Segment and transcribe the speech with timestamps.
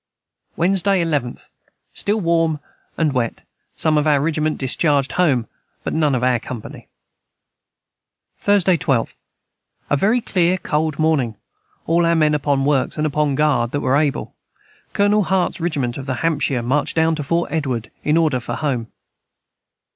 [0.55, 1.49] Wednesday 11th.
[1.93, 3.41] Stil warm & wet
[3.77, 5.47] som of our Rigiment discharged Home
[5.83, 6.87] but none of our company.
[8.39, 9.15] Thursday 12.
[9.91, 11.35] A very clear cold morning
[11.85, 14.33] all our men upon works & upon guard that were able
[14.93, 18.87] Colonel Harts Rigiment of the Hampshier march down to Fort Edward in order for Home.